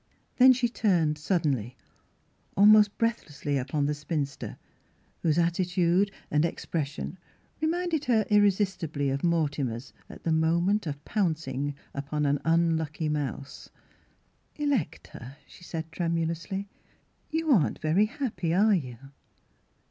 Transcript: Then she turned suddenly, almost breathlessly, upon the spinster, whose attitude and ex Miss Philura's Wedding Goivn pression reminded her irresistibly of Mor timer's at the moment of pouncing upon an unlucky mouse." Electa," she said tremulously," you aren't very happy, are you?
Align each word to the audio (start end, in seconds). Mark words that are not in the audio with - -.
Then 0.37 0.51
she 0.51 0.67
turned 0.67 1.19
suddenly, 1.19 1.77
almost 2.57 2.97
breathlessly, 2.97 3.59
upon 3.59 3.85
the 3.85 3.93
spinster, 3.93 4.57
whose 5.21 5.37
attitude 5.37 6.09
and 6.31 6.43
ex 6.43 6.63
Miss 6.63 6.71
Philura's 6.71 6.73
Wedding 6.73 7.11
Goivn 7.11 7.19
pression 7.19 7.19
reminded 7.61 8.05
her 8.05 8.25
irresistibly 8.31 9.09
of 9.11 9.23
Mor 9.23 9.47
timer's 9.47 9.93
at 10.09 10.23
the 10.23 10.31
moment 10.31 10.87
of 10.87 11.05
pouncing 11.05 11.75
upon 11.93 12.25
an 12.25 12.39
unlucky 12.43 13.09
mouse." 13.09 13.69
Electa," 14.55 15.37
she 15.45 15.63
said 15.63 15.91
tremulously," 15.91 16.67
you 17.29 17.51
aren't 17.51 17.77
very 17.77 18.05
happy, 18.07 18.55
are 18.55 18.73
you? 18.73 18.97